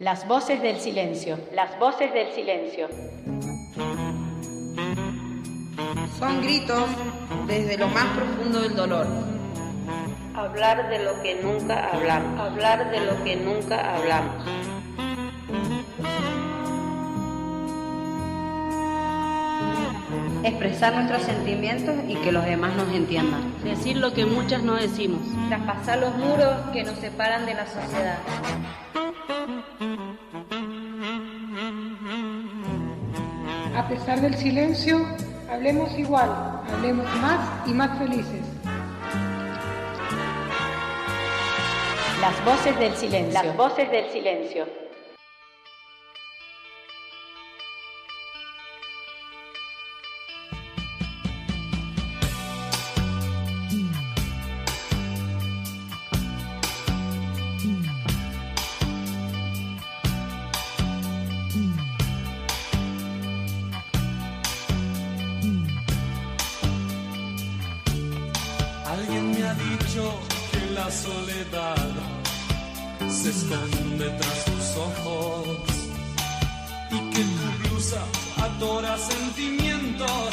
[0.00, 2.88] Las voces del silencio, las voces del silencio.
[6.18, 6.84] Son gritos
[7.46, 9.06] desde lo más profundo del dolor.
[10.34, 14.46] Hablar de lo que nunca hablamos, hablar de lo que nunca hablamos.
[20.42, 23.52] Expresar nuestros sentimientos y que los demás nos entiendan.
[23.62, 25.20] Decir lo que muchas no decimos.
[25.50, 28.16] Traspasar los muros que nos separan de la sociedad.
[33.76, 35.04] A pesar del silencio,
[35.50, 36.28] hablemos igual,
[36.72, 38.42] hablemos más y más felices.
[42.20, 44.89] Las voces del silencio, las voces del silencio.
[70.90, 71.88] La soledad
[73.08, 75.46] se esconde tras tus ojos
[76.90, 78.02] y que tu blusa
[78.38, 80.32] adora sentimientos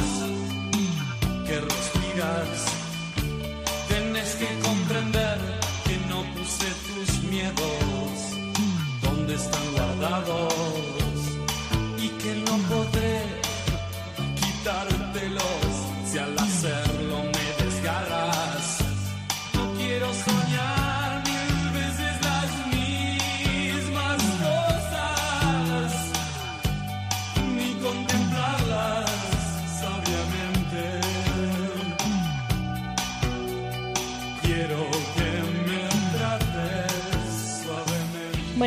[1.46, 2.58] que respiras.
[3.88, 5.38] Tienes que comprender
[5.86, 8.14] que no puse tus miedos
[9.04, 10.54] donde están guardados
[12.00, 13.22] y que no podré
[14.42, 15.74] quitártelos
[16.10, 16.47] si al hacerlo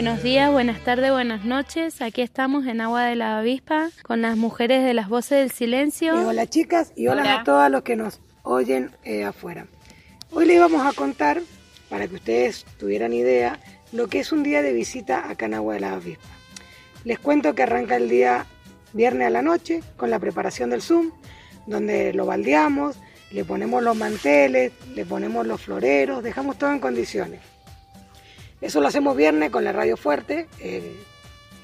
[0.00, 2.00] Buenos días, buenas tardes, buenas noches.
[2.00, 6.18] Aquí estamos en Agua de la Avispa con las mujeres de las voces del silencio.
[6.18, 7.40] Eh, hola chicas y hola, Hola.
[7.40, 9.66] a todos los que nos oyen eh, afuera.
[10.30, 11.42] Hoy les vamos a contar,
[11.90, 13.60] para que ustedes tuvieran idea,
[13.92, 16.28] lo que es un día de visita a Canagua de la Avispa.
[17.04, 18.46] Les cuento que arranca el día
[18.94, 21.10] viernes a la noche con la preparación del Zoom,
[21.66, 22.96] donde lo baldeamos,
[23.32, 27.40] le ponemos los manteles, le ponemos los floreros, dejamos todo en condiciones.
[28.60, 30.94] Eso lo hacemos viernes con la radio fuerte, eh,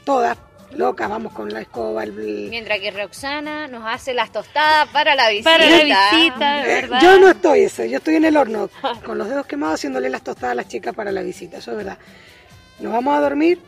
[0.04, 0.38] todas
[0.72, 2.12] locas, vamos con la escoba, el,
[2.50, 5.50] Mientras que Roxana nos hace las tostadas para la visita.
[5.50, 7.00] Para la visita, de Eh, verdad.
[7.02, 8.70] Yo no estoy eso, yo estoy en el horno
[9.04, 11.76] con los dedos quemados haciéndole las tostadas a las chicas para la visita, eso es
[11.76, 11.98] verdad.
[12.80, 13.60] Nos vamos a dormir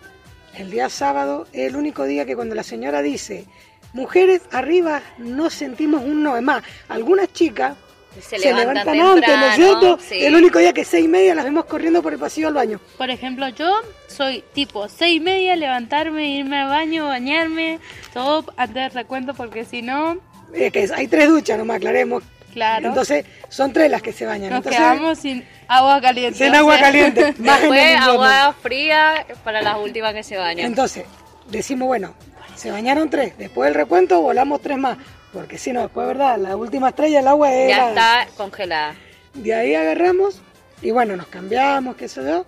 [0.57, 3.47] el día sábado, es el único día que cuando la señora dice,
[3.93, 7.77] mujeres arriba no sentimos un no, es más, algunas chicas
[8.21, 9.99] Se, se, levantan, levantan antes, ¿no es cierto?
[10.09, 10.25] sí.
[10.25, 12.81] El único día que seis y media las vemos corriendo por el pasillo al baño.
[12.97, 13.71] Por ejemplo, yo
[14.07, 17.79] soy tipo seis y media, levantarme, irme al baño, bañarme,
[18.13, 20.19] todo antes del recuento porque si no,
[20.55, 22.23] Eh, que es- hay tres duchas, nomás aclaremos.
[22.53, 24.51] claro, Entonces son tres las que se bañan.
[24.51, 26.39] nos Entonces, quedamos sin agua caliente.
[26.39, 27.35] sin o agua caliente.
[27.39, 30.67] más en el Después agua fría para las últimas que se bañan.
[30.67, 31.05] Entonces,
[31.51, 32.15] decimos, bueno,
[32.57, 34.99] se bañaron tres, después del recuento volamos tres más,
[35.33, 36.39] porque si no, después, ¿verdad?
[36.39, 37.77] La última estrella, el agua era...
[37.95, 38.95] ya está congelada.
[39.35, 40.41] De ahí agarramos
[40.83, 42.45] y bueno, nos cambiamos, qué sé yo,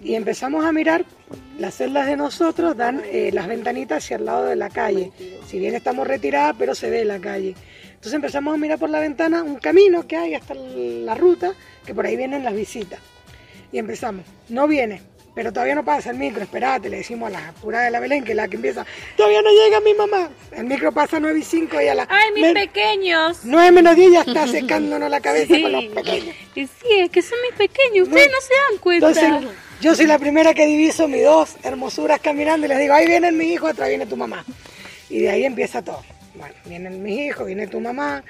[0.00, 1.04] y empezamos a mirar,
[1.58, 5.12] las celdas de nosotros dan eh, las ventanitas hacia el lado de la calle,
[5.46, 7.54] si bien estamos retiradas, pero se ve la calle.
[7.88, 11.52] Entonces empezamos a mirar por la ventana un camino que hay hasta la ruta,
[11.84, 13.00] que por ahí vienen las visitas.
[13.72, 15.02] Y empezamos, no viene,
[15.36, 18.24] pero todavía no pasa el micro, esperate, le decimos a la apurada de la Belén,
[18.24, 18.86] que es la que empieza,
[19.18, 20.30] todavía no llega mi mamá.
[20.50, 23.40] El micro pasa a 9 y 5 y a las Ay, mis pequeños.
[23.44, 25.60] 9 menos 10 ya está secándonos la cabeza Sí.
[25.62, 26.34] con los pequeños.
[26.54, 29.08] Y sí, es que son mis pequeños, ustedes no se dan cuenta.
[29.08, 29.50] Entonces,
[29.82, 33.36] yo soy la primera que diviso mis dos hermosuras caminando y les digo, ahí vienen
[33.36, 34.42] mis hijos, atrás viene tu mamá.
[35.10, 36.02] Y de ahí empieza todo.
[36.34, 38.24] Bueno, vienen mis hijos, viene tu mamá,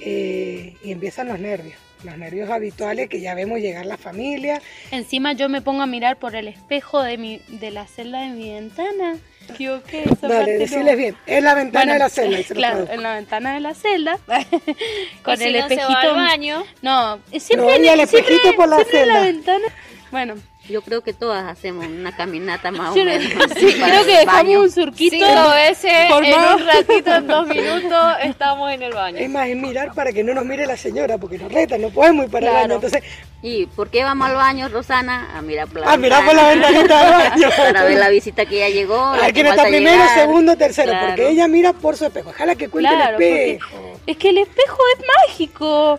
[0.00, 1.76] eh, y empiezan los nervios.
[2.04, 4.60] Los nervios habituales que ya vemos llegar la familia.
[4.90, 8.28] Encima yo me pongo a mirar por el espejo de mi de la celda de
[8.30, 9.16] mi ventana.
[9.48, 11.16] Equivoqué, esa Dale, decirles bien.
[11.26, 12.38] Es la ventana Bueno, de la celda.
[12.54, 14.18] Claro, en la ventana de la celda.
[15.22, 15.98] con si el no se va espejito.
[15.98, 16.64] al baño.
[16.80, 19.26] No, siempre, No, y el siempre- espejito por la siempre en la celda.
[19.32, 19.64] ventana.
[20.12, 20.34] Bueno,
[20.68, 23.32] Yo creo que todas hacemos una caminata más yo o no- menos.
[23.58, 24.60] sí, para creo que el dejamos baño.
[24.60, 25.16] un surquito.
[25.16, 29.18] Cinco veces por en un ratito, en dos minutos, estamos en el baño.
[29.18, 31.90] Es más, es mirar para que no nos mire la señora, porque nos reta, no
[31.90, 32.62] podemos ir para el Claro.
[32.68, 32.74] baño.
[32.76, 33.02] Entonces,
[33.44, 35.36] ¿Y por qué vamos al baño, Rosana?
[35.36, 37.48] A mirar por la a mirar por la ventanita del baño.
[37.56, 39.04] Para ver la visita que ya llegó.
[39.14, 40.14] Hay que quien está primero, llegar.
[40.16, 41.06] segundo, tercero, Claro.
[41.08, 42.30] porque ella mira por su espejo.
[42.30, 43.98] Ojalá que cuente Claro, el espejo.
[44.06, 45.98] es que el espejo es mágico.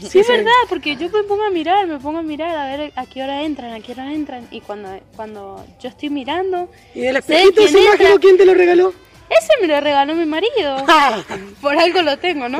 [0.10, 2.92] Sí, es verdad, porque yo me pongo a mirar, me pongo a mirar a ver
[2.96, 4.46] a qué hora entran, a qué hora entran.
[4.50, 8.54] Y cuando, cuando yo estoy mirando, ¿Y el sé espejito ese mágico quién te lo
[8.54, 8.92] regaló?
[9.30, 10.84] Ese me lo regaló mi marido.
[10.88, 11.22] Ah.
[11.60, 12.58] Por algo lo tengo, ¿no?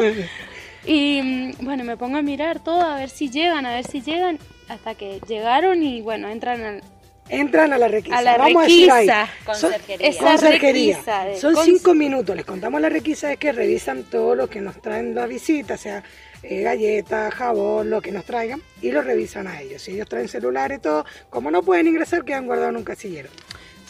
[0.86, 4.00] Y mm, bueno, me pongo a mirar todo, a ver si llegan, a ver si
[4.02, 4.38] llegan.
[4.68, 6.82] Hasta que llegaron y bueno, entran al,
[7.30, 8.18] Entran a la requisa.
[8.18, 9.06] a la Vamos a decir ahí.
[9.06, 9.28] requisa.
[9.54, 10.96] Son- Conserjería.
[10.96, 12.34] requisa de- Son cinco minutos.
[12.36, 16.02] Les contamos la requisa es que revisan todo lo que nos traen la visita, sea
[16.42, 19.82] eh, galletas, jabón, lo que nos traigan, y lo revisan a ellos.
[19.82, 23.30] Si ellos traen celulares y todo, como no pueden ingresar, quedan guardados en un casillero.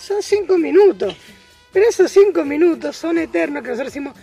[0.01, 1.17] Son cinco minutos.
[1.73, 4.15] Pero esos cinco minutos son eternos que nosotros decimos.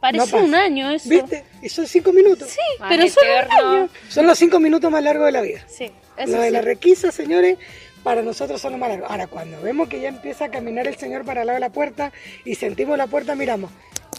[0.00, 1.08] Parece no un año eso.
[1.08, 1.44] ¿Viste?
[1.62, 2.50] Y son cinco minutos.
[2.50, 3.88] Sí, pero son un año.
[4.08, 5.64] Son los cinco minutos más largos de la vida.
[5.68, 6.52] Sí, Lo eso de sí.
[6.52, 7.56] la requisa, señores,
[8.02, 9.10] para nosotros son los más largos.
[9.10, 11.70] Ahora, cuando vemos que ya empieza a caminar el señor para el lado de la
[11.70, 12.12] puerta
[12.44, 13.70] y sentimos la puerta, miramos.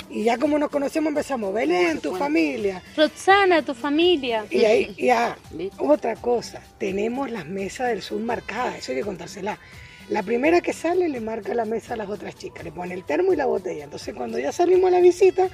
[0.09, 2.83] Y ya como nos conocemos empezamos, Belén, tu familia.
[2.95, 4.45] Roxana, tu familia.
[4.49, 5.37] Y ahí, y ah,
[5.79, 9.57] otra cosa, tenemos las mesas del sur marcadas, eso hay que contársela.
[10.09, 13.03] La primera que sale le marca la mesa a las otras chicas, le pone el
[13.05, 13.85] termo y la botella.
[13.85, 15.47] Entonces cuando ya salimos a la visita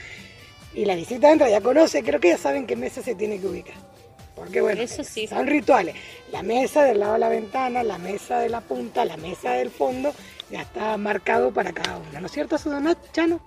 [0.73, 3.47] y la visita entra, ya conoce, creo que ya saben qué mesa se tiene que
[3.47, 3.75] ubicar.
[4.35, 5.27] Porque bueno, Eso sí.
[5.27, 5.95] son rituales.
[6.31, 9.69] La mesa del lado de la ventana, la mesa de la punta, la mesa del
[9.69, 10.13] fondo,
[10.49, 12.19] ya está marcado para cada una.
[12.19, 13.41] ¿No es cierto, Susana Chano?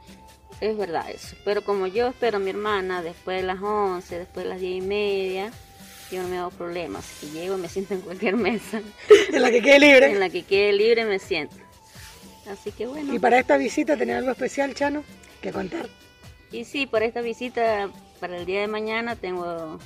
[0.63, 1.35] Es verdad eso.
[1.45, 4.77] Pero como yo espero a mi hermana después de las 11, después de las 10
[4.77, 5.51] y media,
[6.13, 7.05] yo no me hago problemas.
[7.05, 8.81] Si llego me siento en cualquier mesa.
[9.33, 10.13] En la que quede libre.
[10.13, 11.57] En la que quede libre me siento.
[12.49, 13.13] Así que bueno.
[13.13, 15.03] Y para esta visita, ¿tenés algo especial, Chano,
[15.41, 15.89] que contar?
[16.53, 19.81] Y sí, para esta visita, para el día de mañana, tengo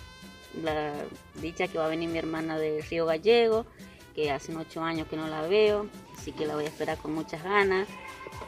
[0.62, 0.92] la
[1.40, 3.64] dicha que va a venir mi hermana de Río Gallego,
[4.14, 5.88] que hace ocho años que no la veo,
[6.18, 7.88] así que la voy a esperar con muchas ganas.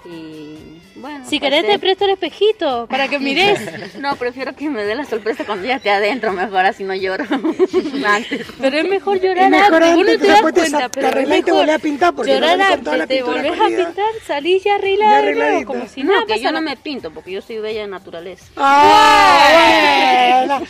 [0.04, 3.60] Y bueno, Si querés te presto el espejito para que mires.
[3.98, 7.25] No, prefiero que me dé la sorpresa cuando ya esté adentro, mejor así no lloro
[8.06, 8.46] antes.
[8.60, 11.20] Pero es mejor llorar Es mejor antes, antes, te que das te cuenta, te pero
[11.20, 14.64] es te volvés a pintar, porque llorar toda la antes, te volvés a pintar, salís
[14.64, 15.66] ya arreglada de nuevo, arregladita.
[15.66, 18.44] como si No, nada que yo no me pinto porque yo soy bella de naturaleza.
[18.56, 20.66] Ah, bueno.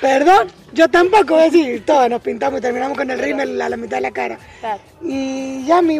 [0.00, 3.76] Perdón, yo tampoco, es decir, todos nos pintamos y terminamos con el rímel a la
[3.76, 4.38] mitad de la cara.
[4.60, 4.80] Claro.
[5.02, 5.98] Y ya, mi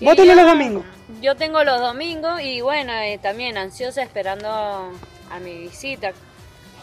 [0.00, 0.84] vos tenés yo- los domingos.
[1.20, 6.12] Yo tengo los domingos y bueno, eh, también ansiosa esperando a mi visita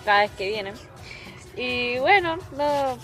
[0.05, 0.73] cada vez que vienen.
[1.55, 2.97] Y bueno, no,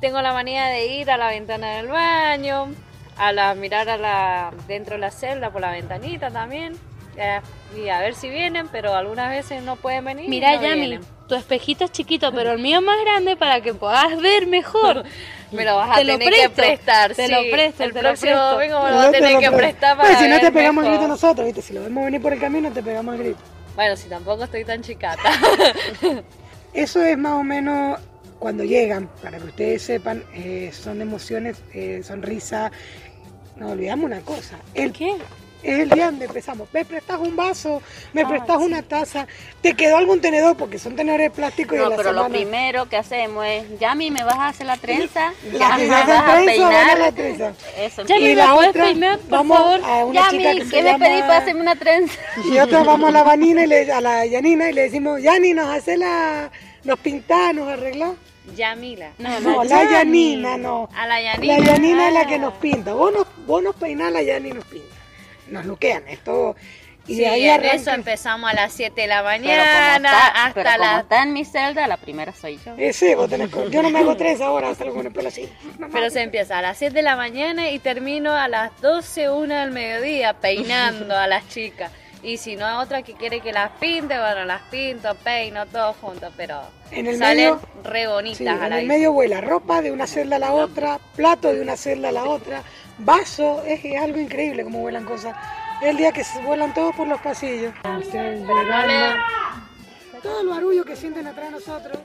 [0.00, 2.74] tengo la manía de ir a la ventana del baño,
[3.16, 6.76] a la mirar a la dentro de la celda por la ventanita también.
[7.16, 7.40] eh,
[7.76, 10.28] y a ver si vienen, pero algunas veces no pueden venir.
[10.28, 11.00] Mira, no Yami, vienen.
[11.28, 15.04] tu espejito es chiquito, pero el mío es más grande para que puedas ver mejor.
[15.54, 17.14] Me lo vas a Te lo tener que presto, prestar.
[17.14, 17.32] te sí.
[17.32, 18.50] lo presto, El te lo próximo presto.
[18.54, 20.40] domingo me lo vas a te tener lo que pre- prestar Pues para si no
[20.40, 21.62] te pegamos el grito nosotros, ¿viste?
[21.62, 23.38] Si lo vemos venir por el camino, te pegamos el grito.
[23.74, 25.22] Bueno, si tampoco estoy tan chicata.
[26.72, 27.98] Eso es más o menos
[28.38, 32.70] cuando llegan, para que ustedes sepan, eh, son emociones, eh, sonrisa.
[33.56, 34.56] Nos olvidamos una cosa.
[34.74, 35.14] El, ¿Qué?
[35.64, 36.68] Es el día donde empezamos.
[36.72, 37.80] Me prestas un vaso,
[38.12, 39.26] me Ah, prestas una taza,
[39.62, 42.28] te quedó algún tenedor porque son tenedores de plástico y No, en la pero lo
[42.28, 45.32] primero que hacemos es, Yami, ¿me vas a hacer la trenza?
[45.52, 46.98] La ¿Me vas a peinar?
[46.98, 47.52] la trenza.
[47.78, 48.02] Eso.
[48.04, 49.80] Yami, y ¿me la otra, peinar, por vamos favor?
[49.84, 51.04] a una chica Yami, que ¿qué se me llama...
[51.06, 52.14] pedí para hacerme una trenza?
[52.52, 55.54] Y otra vamos a la vanina y le, a la Yanina y le decimos, Yani,
[55.54, 56.50] nos hace la...
[56.84, 58.12] Nos pintás, nos arreglás.
[58.54, 59.08] Yamila.
[59.18, 60.90] No, No, la Yanina no.
[60.94, 61.58] A la Yanina.
[61.58, 62.92] La Yanina es la que nos pinta.
[62.92, 64.94] Vos nos, vos nos peinás, la Yani nos pinta.
[65.48, 66.56] Nos luquean, esto...
[67.06, 67.74] Y Sí, de ahí en arranca...
[67.74, 71.02] eso empezamos a las 7 de la Pero como mañana está, pero hasta como las...
[71.02, 72.74] está en mi celda, la primera soy yo.
[72.78, 73.50] Eh, sí, vos tenés...
[73.70, 75.52] Yo no me hago tres ahora, hasta pelo así.
[75.78, 79.28] No Pero se empieza a las 7 de la mañana y termino a las 12,
[79.28, 81.92] 1 del mediodía peinando a las chicas.
[82.24, 86.28] Y si no, otra que quiere que las pinte, bueno, las pinto, peino, todo junto,
[86.38, 88.94] pero En el salen medio- re bonitas Sí, a en la el vista.
[88.94, 92.24] medio vuela ropa de una celda a la otra, plato de una celda a la
[92.24, 92.62] otra,
[92.98, 95.36] vaso, es, es algo increíble como vuelan cosas.
[95.82, 97.74] Es el día que se vuelan todos por los pasillos.
[100.22, 101.98] Todo el barullo que sienten atrás de nosotros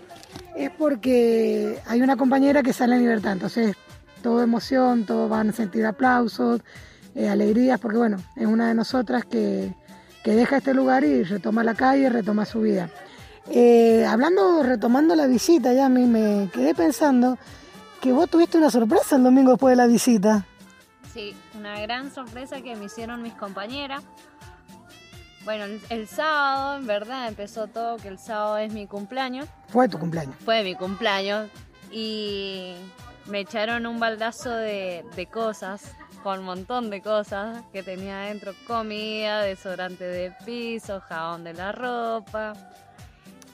[0.55, 3.75] es porque hay una compañera que sale en libertad, entonces
[4.21, 6.59] todo emoción, todos van a sentir aplausos,
[7.15, 9.73] eh, alegrías, porque bueno, es una de nosotras que,
[10.23, 12.89] que deja este lugar y retoma la calle, retoma su vida.
[13.51, 17.37] Eh, hablando, retomando la visita, ya me, me quedé pensando
[18.01, 20.45] que vos tuviste una sorpresa el domingo después de la visita.
[21.13, 24.03] Sí, una gran sorpresa que me hicieron mis compañeras.
[25.45, 29.47] Bueno, el, el sábado, en verdad, empezó todo que el sábado es mi cumpleaños.
[29.69, 30.35] Fue tu cumpleaños.
[30.45, 31.49] Fue mi cumpleaños
[31.91, 32.75] y
[33.25, 38.53] me echaron un baldazo de, de cosas, con un montón de cosas que tenía adentro,
[38.67, 42.53] comida, desodorante de piso, jabón de la ropa.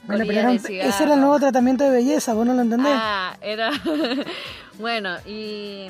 [0.04, 2.92] Bueno, pero era un- ese era el nuevo tratamiento de belleza, ¿vos no lo entendés?
[2.94, 3.70] Ah, era.
[4.78, 5.88] bueno, y.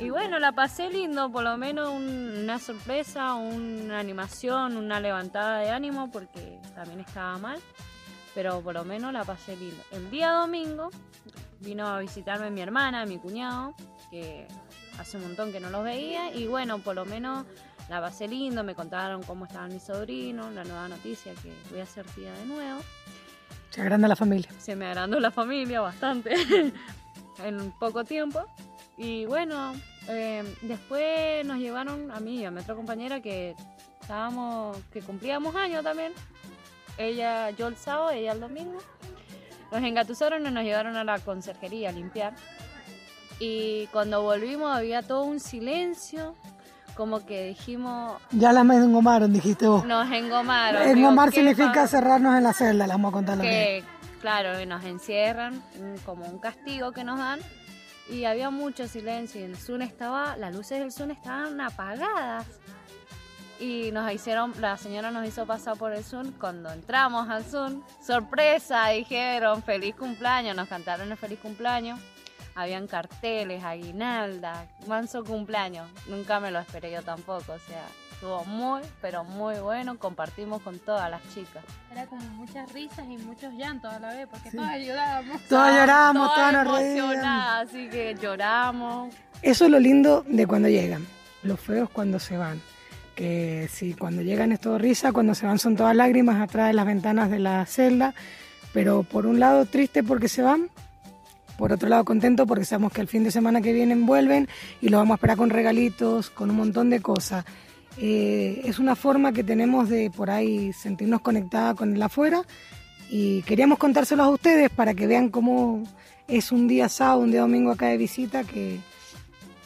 [0.00, 5.58] Y bueno, la pasé lindo, por lo menos un- una sorpresa, una animación, una levantada
[5.58, 7.58] de ánimo, porque también estaba mal.
[8.34, 9.82] Pero por lo menos la pasé lindo.
[9.90, 10.90] El día domingo
[11.60, 13.74] vino a visitarme mi hermana, mi cuñado,
[14.12, 14.46] que
[14.98, 16.34] hace un montón que no los veía.
[16.34, 17.46] Y bueno, por lo menos
[17.88, 21.86] la pasé lindo, me contaron cómo estaban mis sobrinos, la nueva noticia que voy a
[21.86, 22.80] ser tía de nuevo
[23.70, 24.50] Se agranda la familia.
[24.58, 26.34] se me agrandó la familia bastante
[27.44, 28.44] en poco tiempo.
[28.96, 29.74] Y bueno,
[30.08, 33.54] eh, después nos llevaron a mí y a mi otra compañera que
[34.00, 36.12] estábamos, que cumplíamos años también.
[36.96, 38.78] Ella, yo el sábado, ella el domingo.
[39.70, 42.34] Nos engatusaron y nos llevaron a la conserjería a limpiar.
[43.40, 46.34] Y cuando volvimos había todo un silencio,
[46.96, 49.84] como que dijimos, Ya la me engomaron, dijiste vos.
[49.84, 50.82] nos engomaron.
[50.82, 53.84] Engomar Digo, ¿qué significa cerrarnos en la celda, les vamos a contar que
[54.20, 55.62] claro, nos encierran
[56.04, 57.40] como un castigo que nos dan
[58.10, 62.46] y había mucho silencio y el Zoom estaba, las luces del Zoom estaban apagadas
[63.60, 67.82] y nos hicieron, la señora nos hizo pasar por el Zoom cuando entramos al Zoom,
[68.04, 72.00] sorpresa, dijeron feliz cumpleaños, nos cantaron el feliz cumpleaños,
[72.58, 78.82] habían carteles, aguinalda, manso cumpleaños, nunca me lo esperé yo tampoco, o sea, estuvo muy,
[79.00, 81.62] pero muy bueno, compartimos con todas las chicas.
[81.92, 85.40] Era como muchas risas y muchos llantos a la vez, porque todos ayudábamos.
[85.42, 87.12] Todos lloramos, todos Todas nos reíamos.
[87.12, 89.14] emocionadas, así que lloramos.
[89.40, 91.06] Eso es lo lindo de cuando llegan.
[91.44, 92.60] Lo feo es cuando se van.
[93.14, 96.72] Que si cuando llegan es todo risa, cuando se van son todas lágrimas atrás de
[96.72, 98.14] las ventanas de la celda.
[98.72, 100.70] Pero por un lado triste porque se van,
[101.58, 104.48] por otro lado contento porque sabemos que el fin de semana que vienen vuelven
[104.80, 107.44] y lo vamos a esperar con regalitos, con un montón de cosas.
[107.98, 112.42] Eh, es una forma que tenemos de por ahí sentirnos conectada con el afuera
[113.10, 115.82] y queríamos contárselos a ustedes para que vean cómo
[116.28, 118.78] es un día sábado, un día domingo acá de visita, que,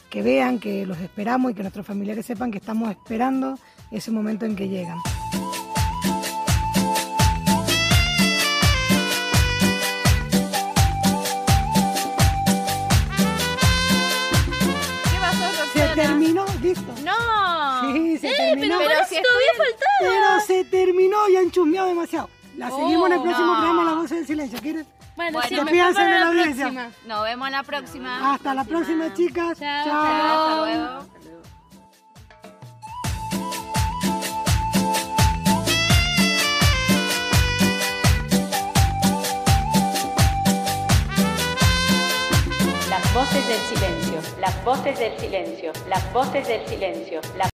[0.09, 3.59] que vean que los esperamos y que nuestros familiares sepan que estamos esperando
[3.91, 4.97] ese momento en que llegan.
[21.85, 22.29] Demasiado.
[22.57, 23.53] La seguimos en el Oh, próximo no.
[23.59, 24.59] programa La Voz del Silencio.
[24.61, 24.85] ¿Quieren?
[25.15, 26.65] Bueno, Bueno, sí, mejor despídanse para de la la audiencia.
[26.65, 26.91] próxima.
[27.07, 28.33] Nos vemos la próxima.
[28.33, 29.59] Hasta la próxima, chicas.
[29.59, 29.85] Chao.
[29.85, 30.65] Chao.
[30.65, 31.05] Hasta luego.
[42.89, 47.49] Las voces del silencio, las voces del silencio, las voces del silencio, las